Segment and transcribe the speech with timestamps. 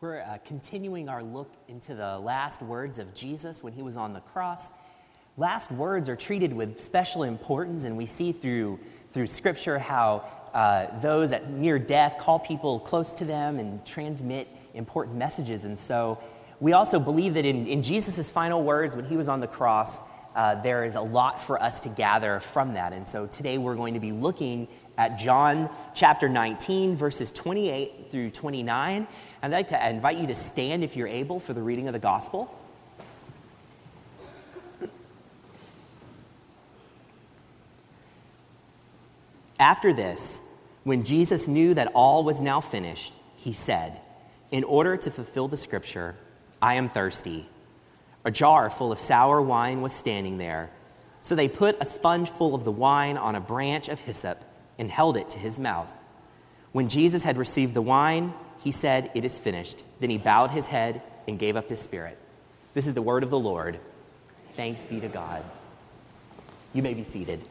[0.00, 4.12] We're uh, continuing our look into the last words of Jesus when he was on
[4.12, 4.70] the cross.
[5.36, 8.78] Last words are treated with special importance, and we see through,
[9.10, 10.24] through Scripture how
[10.54, 15.64] uh, those at near death call people close to them and transmit important messages.
[15.64, 16.22] And so
[16.60, 20.00] we also believe that in, in Jesus' final words when he was on the cross,
[20.34, 22.92] uh, there is a lot for us to gather from that.
[22.92, 28.30] And so today we're going to be looking at John chapter 19, verses 28 through
[28.30, 29.06] 29.
[29.42, 31.98] I'd like to invite you to stand if you're able for the reading of the
[31.98, 32.54] gospel.
[39.58, 40.40] After this,
[40.84, 44.00] when Jesus knew that all was now finished, he said,
[44.50, 46.16] In order to fulfill the scripture,
[46.62, 47.48] I am thirsty.
[48.24, 50.70] A jar full of sour wine was standing there.
[51.20, 54.44] So they put a sponge full of the wine on a branch of hyssop
[54.78, 55.94] and held it to his mouth.
[56.72, 59.84] When Jesus had received the wine, he said, It is finished.
[60.00, 62.18] Then he bowed his head and gave up his spirit.
[62.74, 63.80] This is the word of the Lord.
[64.56, 65.44] Thanks be to God.
[66.72, 67.48] You may be seated.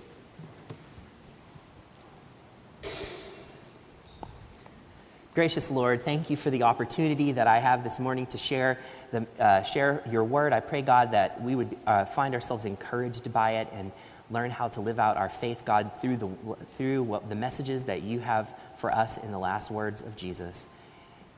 [5.37, 8.79] Gracious Lord, thank you for the opportunity that I have this morning to share,
[9.11, 10.51] the, uh, share your word.
[10.51, 13.91] I pray, God, that we would uh, find ourselves encouraged by it and
[14.31, 16.29] learn how to live out our faith, God, through the,
[16.75, 20.65] through what, the messages that you have for us in the last words of Jesus.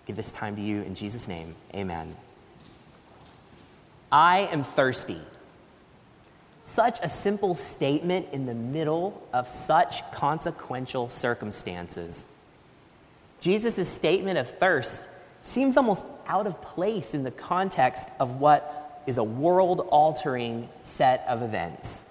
[0.05, 1.55] Give this time to you in Jesus' name.
[1.75, 2.15] Amen.
[4.09, 5.19] I am thirsty.
[6.63, 12.27] Such a simple statement in the middle of such consequential circumstances.
[13.39, 15.07] Jesus' statement of thirst
[15.41, 21.25] seems almost out of place in the context of what is a world altering set
[21.27, 22.05] of events.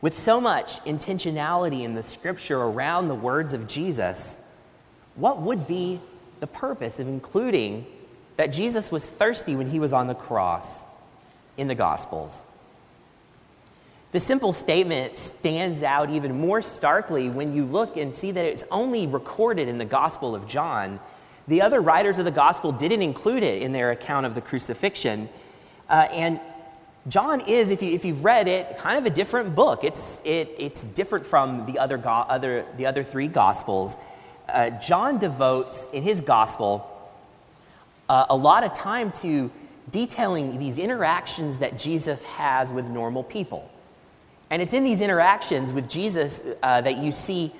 [0.00, 4.36] With so much intentionality in the scripture around the words of Jesus,
[5.14, 6.00] what would be
[6.40, 7.86] the purpose of including
[8.36, 10.84] that Jesus was thirsty when he was on the cross
[11.56, 12.44] in the Gospels?
[14.14, 18.62] The simple statement stands out even more starkly when you look and see that it's
[18.70, 21.00] only recorded in the Gospel of John.
[21.48, 25.28] The other writers of the Gospel didn't include it in their account of the crucifixion.
[25.88, 26.38] Uh, and
[27.08, 29.82] John is, if, you, you've read it, kind of a different book.
[29.82, 33.98] It's, it, it's different from the other, go- other, the other three Gospels.
[34.48, 36.88] Uh, John devotes, in his Gospel,
[38.08, 39.50] uh, a lot of time to
[39.90, 43.72] detailing these interactions that Jesus has with normal people.
[44.50, 47.52] And it's in these interactions with Jesus uh, that you see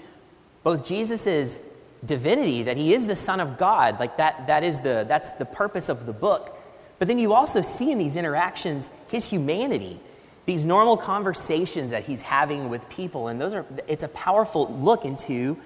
[0.62, 1.60] both Jesus'
[2.04, 5.44] divinity, that he is the Son of God, like that, that is the, that's the
[5.44, 6.56] purpose of the book.
[6.98, 10.00] But then you also see in these interactions his humanity,
[10.46, 13.28] these normal conversations that he's having with people.
[13.28, 15.56] And those are, it's a powerful look into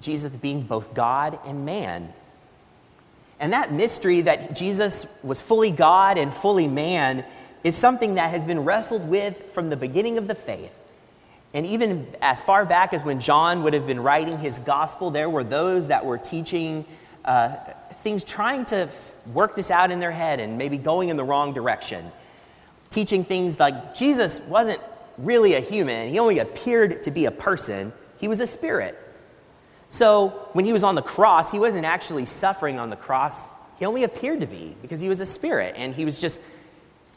[0.00, 2.12] Jesus being both God and man.
[3.40, 7.24] And that mystery that Jesus was fully God and fully man
[7.64, 10.74] is something that has been wrestled with from the beginning of the faith.
[11.54, 15.30] And even as far back as when John would have been writing his gospel, there
[15.30, 16.84] were those that were teaching
[17.24, 17.56] uh,
[18.02, 21.24] things, trying to f- work this out in their head and maybe going in the
[21.24, 22.12] wrong direction.
[22.90, 24.80] Teaching things like Jesus wasn't
[25.16, 28.98] really a human, he only appeared to be a person, he was a spirit.
[29.88, 33.86] So when he was on the cross, he wasn't actually suffering on the cross, he
[33.86, 36.40] only appeared to be because he was a spirit and he was just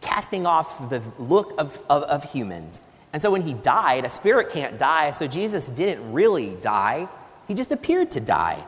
[0.02, 2.82] casting off the look of, of, of humans.
[3.14, 7.08] And so when he died, a spirit can't die, so Jesus didn't really die,
[7.48, 8.66] he just appeared to die.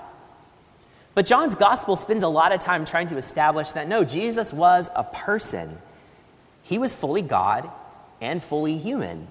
[1.15, 4.89] But John's gospel spends a lot of time trying to establish that no, Jesus was
[4.95, 5.77] a person.
[6.63, 7.69] He was fully God
[8.19, 9.27] and fully human.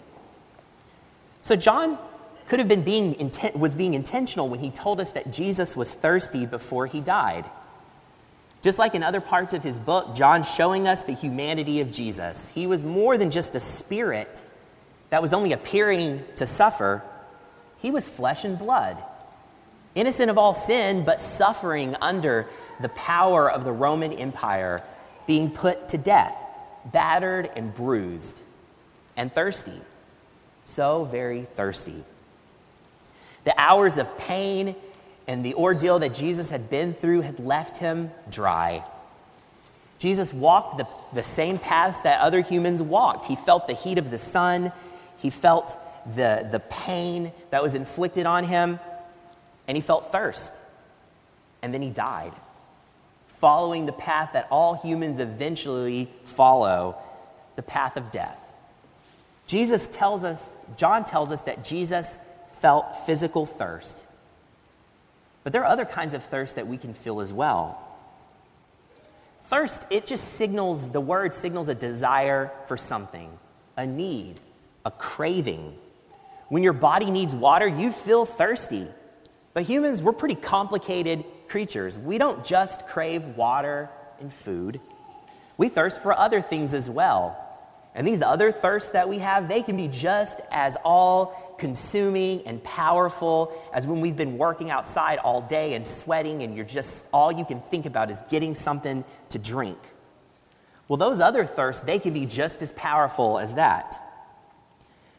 [1.40, 1.98] So John
[2.46, 5.92] could have been being inten- was being intentional when he told us that Jesus was
[5.92, 7.50] thirsty before he died.
[8.62, 12.48] Just like in other parts of his book, John's showing us the humanity of Jesus.
[12.48, 14.42] He was more than just a spirit
[15.10, 17.02] that was only appearing to suffer,
[17.78, 18.96] he was flesh and blood.
[19.94, 22.46] Innocent of all sin, but suffering under
[22.80, 24.82] the power of the Roman Empire,
[25.26, 26.34] being put to death,
[26.86, 28.42] battered and bruised,
[29.16, 29.80] and thirsty.
[30.64, 32.04] So very thirsty.
[33.44, 34.76] The hours of pain
[35.26, 38.84] and the ordeal that Jesus had been through had left him dry.
[39.98, 43.26] Jesus walked the, the same paths that other humans walked.
[43.26, 44.72] He felt the heat of the sun,
[45.18, 45.76] he felt
[46.06, 48.80] the, the pain that was inflicted on him,
[49.68, 50.52] and he felt thirst.
[51.62, 52.32] And then he died,
[53.28, 56.96] following the path that all humans eventually follow
[57.54, 58.52] the path of death.
[59.46, 62.18] Jesus tells us, John tells us that Jesus
[62.60, 64.04] felt physical thirst.
[65.44, 67.80] But there are other kinds of thirst that we can feel as well.
[69.44, 73.30] Thirst, it just signals, the word signals a desire for something,
[73.76, 74.40] a need,
[74.84, 75.74] a craving.
[76.48, 78.86] When your body needs water, you feel thirsty.
[79.52, 81.98] But humans, we're pretty complicated creatures.
[81.98, 83.90] We don't just crave water
[84.20, 84.80] and food,
[85.58, 87.38] we thirst for other things as well.
[87.94, 92.62] And these other thirsts that we have, they can be just as all consuming and
[92.64, 97.30] powerful as when we've been working outside all day and sweating, and you're just, all
[97.30, 99.78] you can think about is getting something to drink.
[100.88, 103.94] Well, those other thirsts, they can be just as powerful as that.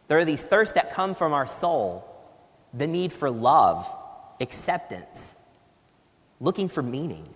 [0.07, 2.09] There are these thirsts that come from our soul
[2.73, 3.87] the need for love,
[4.41, 5.35] acceptance,
[6.39, 7.29] looking for meaning,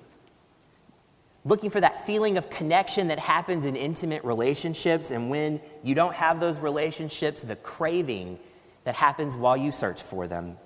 [1.47, 5.11] looking for that feeling of connection that happens in intimate relationships.
[5.11, 8.38] And when you don't have those relationships, the craving
[8.83, 10.57] that happens while you search for them.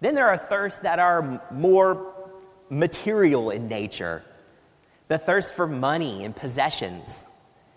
[0.00, 2.14] Then there are thirsts that are more
[2.70, 4.22] material in nature
[5.08, 7.24] the thirst for money and possessions,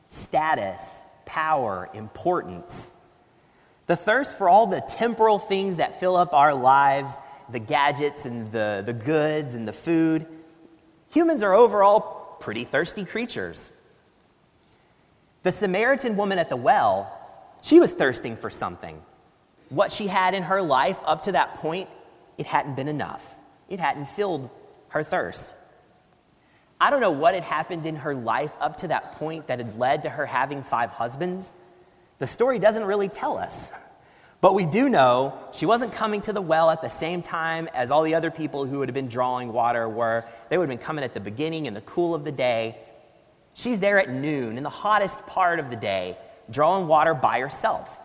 [0.09, 2.91] status, power, importance.
[3.87, 7.15] The thirst for all the temporal things that fill up our lives,
[7.49, 10.27] the gadgets and the, the goods and the food.
[11.11, 13.71] Humans are overall pretty thirsty creatures.
[15.43, 17.17] The Samaritan woman at the well,
[17.61, 19.01] she was thirsting for something.
[19.69, 21.89] What she had in her life up to that point,
[22.37, 23.37] it hadn't been enough.
[23.69, 24.49] It hadn't filled
[24.89, 25.53] her thirst.
[26.79, 29.77] I don't know what had happened in her life up to that point that had
[29.77, 31.53] led to her having five husbands.
[32.17, 33.69] The story doesn't really tell us.
[34.41, 37.91] But we do know she wasn't coming to the well at the same time as
[37.91, 40.25] all the other people who would have been drawing water were.
[40.49, 42.77] They would have been coming at the beginning in the cool of the day.
[43.53, 46.17] She's there at noon in the hottest part of the day,
[46.49, 47.99] drawing water by herself.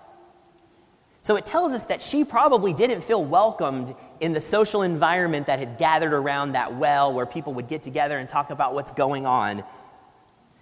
[1.23, 5.59] So it tells us that she probably didn't feel welcomed in the social environment that
[5.59, 9.27] had gathered around that well where people would get together and talk about what's going
[9.27, 9.65] on.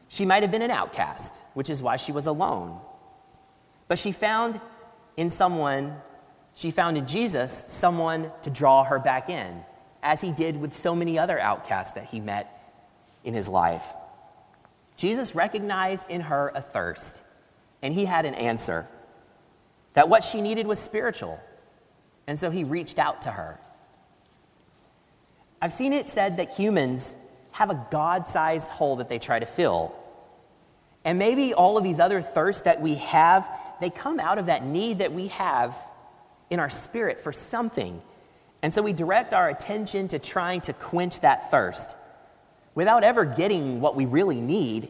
[0.09, 2.81] She might have been an outcast, which is why she was alone.
[3.89, 4.61] But she found
[5.17, 5.97] in someone,
[6.55, 9.63] she found in Jesus someone to draw her back in,
[10.03, 12.51] as he did with so many other outcasts that he met
[13.25, 13.95] in his life.
[14.97, 17.23] Jesus recognized in her a thirst,
[17.83, 18.87] and he had an answer
[19.95, 21.41] that what she needed was spiritual.
[22.27, 23.59] And so he reached out to her.
[25.61, 27.17] I've seen it said that humans
[27.53, 29.95] have a God sized hole that they try to fill.
[31.05, 33.49] And maybe all of these other thirsts that we have,
[33.85, 35.77] they come out of that need that we have
[36.49, 38.01] in our spirit for something.
[38.63, 41.95] And so we direct our attention to trying to quench that thirst
[42.75, 44.89] without ever getting what we really need.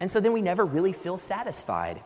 [0.00, 2.02] And so then we never really feel satisfied.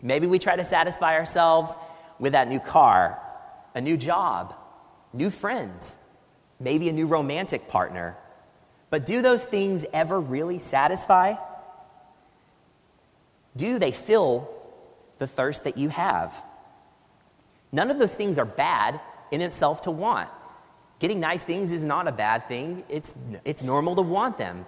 [0.00, 1.76] Maybe we try to satisfy ourselves
[2.18, 3.20] with that new car,
[3.74, 4.54] a new job,
[5.12, 5.98] new friends,
[6.58, 8.16] maybe a new romantic partner.
[8.88, 11.34] But do those things ever really satisfy?
[13.54, 14.55] Do they fill
[15.18, 16.44] the thirst that you have?
[17.72, 20.30] None of those things are bad in itself to want.
[20.98, 23.14] Getting nice things is not a bad thing, it's,
[23.44, 24.64] it's normal to want them.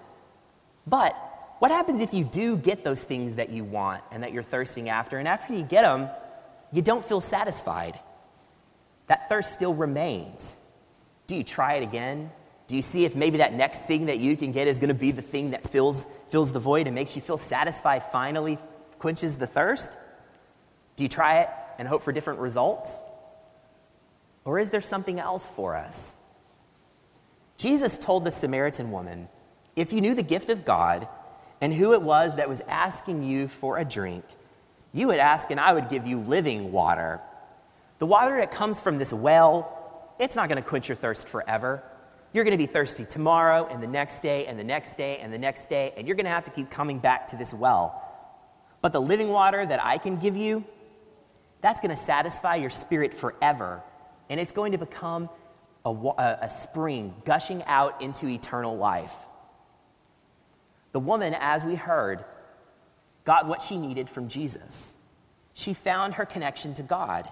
[0.87, 1.15] But
[1.59, 4.89] what happens if you do get those things that you want and that you're thirsting
[4.89, 6.09] after, and after you get them,
[6.73, 7.99] you don't feel satisfied?
[9.07, 10.57] That thirst still remains.
[11.27, 12.31] Do you try it again?
[12.67, 14.95] Do you see if maybe that next thing that you can get is going to
[14.95, 18.59] be the thing that fills, fills the void and makes you feel satisfied, finally
[18.99, 19.97] quenches the thirst?
[20.99, 23.01] Do you try it and hope for different results?
[24.45, 26.17] Or is there something else for us?
[27.57, 29.29] Jesus told the Samaritan woman,
[29.77, 31.07] If you knew the gift of God
[31.61, 34.25] and who it was that was asking you for a drink,
[34.93, 37.21] you would ask, and I would give you living water.
[38.01, 41.81] The water that comes from this well, it's not going to quench your thirst forever.
[42.33, 45.33] You're going to be thirsty tomorrow and the next day and the next day and
[45.33, 48.03] the next day, and you're going to have to keep coming back to this well.
[48.83, 50.65] But the living water that I can give you,
[51.61, 53.83] that's going to satisfy your spirit forever,
[54.31, 55.29] and it's going to become
[55.85, 59.15] a, a, spring gushing out into eternal life.
[60.93, 62.25] The woman, as we heard,
[63.25, 64.95] got what she needed from Jesus.
[65.55, 67.29] She found her connection to God.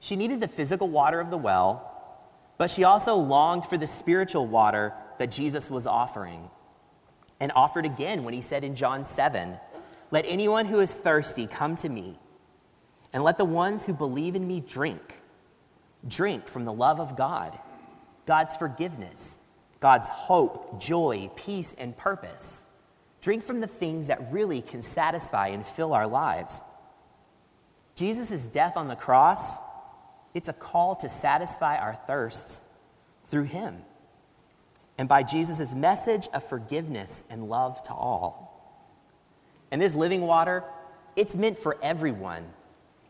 [0.00, 1.88] She needed the physical water of the well,
[2.58, 6.50] but she also longed for the spiritual water that Jesus was offering.
[7.40, 9.58] And offered again when he said in John 7
[10.10, 12.18] Let anyone who is thirsty come to me,
[13.12, 15.22] and let the ones who believe in me drink.
[16.06, 17.58] Drink from the love of God,
[18.26, 19.38] God's forgiveness,
[19.80, 22.64] God's hope, joy, peace, and purpose.
[23.20, 26.60] Drink from the things that really can satisfy and fill our lives.
[27.94, 29.58] Jesus' death on the cross,
[30.34, 32.62] it's a call to satisfy our thirsts
[33.24, 33.82] through him
[34.98, 38.48] and by Jesus' message of forgiveness and love to all.
[39.70, 40.64] And this living water,
[41.16, 42.44] it's meant for everyone.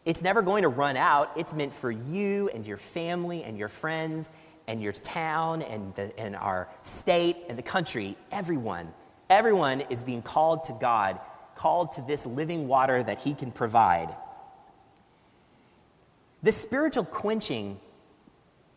[0.04, 1.30] It's never going to run out.
[1.36, 4.28] It's meant for you and your family and your friends
[4.66, 8.16] and your town and, the, and our state and the country.
[8.30, 8.92] Everyone.
[9.30, 11.20] Everyone is being called to God,
[11.54, 14.14] called to this living water that He can provide.
[16.42, 17.78] This spiritual quenching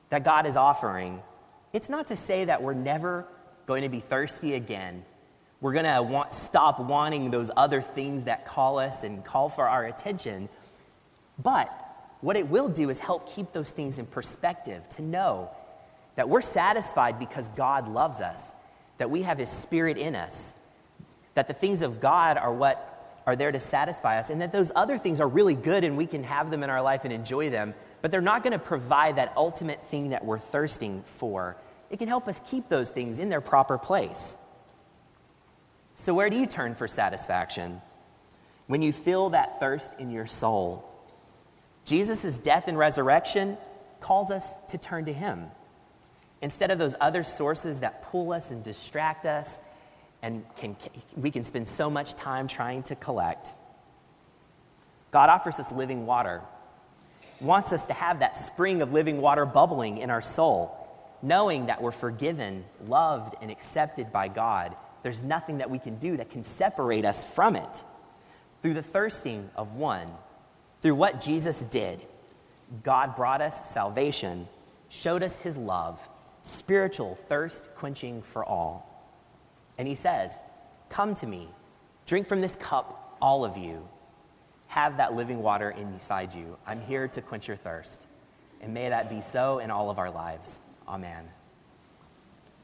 [0.09, 1.21] that God is offering,
[1.73, 3.27] it's not to say that we're never
[3.65, 5.03] going to be thirsty again.
[5.59, 9.67] We're going to want, stop wanting those other things that call us and call for
[9.67, 10.47] our attention.
[11.41, 11.69] But
[12.21, 15.49] what it will do is help keep those things in perspective, to know
[16.15, 18.53] that we're satisfied because God loves us,
[18.97, 20.55] that we have His Spirit in us,
[21.33, 22.91] that the things of God are what
[23.25, 26.05] are there to satisfy us, and that those other things are really good and we
[26.05, 29.17] can have them in our life and enjoy them, but they're not going to provide
[29.17, 31.57] that ultimate thing that we're thirsting for.
[31.89, 34.37] It can help us keep those things in their proper place.
[35.95, 37.81] So, where do you turn for satisfaction?
[38.67, 40.89] When you feel that thirst in your soul,
[41.85, 43.57] Jesus' death and resurrection
[43.99, 45.45] calls us to turn to Him.
[46.41, 49.61] Instead of those other sources that pull us and distract us,
[50.21, 50.75] and can,
[51.15, 53.53] we can spend so much time trying to collect,
[55.11, 56.41] God offers us living water,
[57.39, 60.75] wants us to have that spring of living water bubbling in our soul,
[61.21, 64.75] knowing that we're forgiven, loved, and accepted by God.
[65.03, 67.83] There's nothing that we can do that can separate us from it.
[68.61, 70.09] Through the thirsting of one,
[70.85, 72.03] through what Jesus did,
[72.83, 74.47] God brought us salvation,
[74.89, 76.07] showed us his love,
[76.43, 79.03] spiritual thirst quenching for all.
[79.79, 80.39] And he says,
[80.89, 81.47] Come to me,
[82.05, 83.89] drink from this cup, all of you.
[84.67, 86.55] Have that living water inside you.
[86.67, 88.05] I'm here to quench your thirst.
[88.61, 90.59] And may that be so in all of our lives.
[90.87, 91.25] Amen.